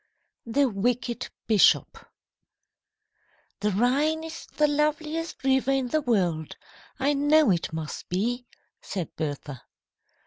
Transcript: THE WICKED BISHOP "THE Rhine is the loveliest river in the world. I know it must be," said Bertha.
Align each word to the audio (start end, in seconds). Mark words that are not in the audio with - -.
THE 0.47 0.67
WICKED 0.67 1.29
BISHOP 1.45 2.09
"THE 3.59 3.69
Rhine 3.69 4.23
is 4.23 4.47
the 4.47 4.67
loveliest 4.67 5.43
river 5.43 5.69
in 5.69 5.89
the 5.89 6.01
world. 6.01 6.55
I 6.99 7.13
know 7.13 7.51
it 7.51 7.71
must 7.71 8.09
be," 8.09 8.47
said 8.81 9.15
Bertha. 9.15 9.61